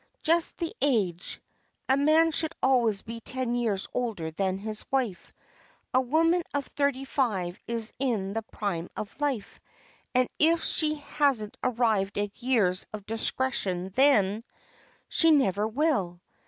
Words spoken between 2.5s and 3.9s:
always be ten years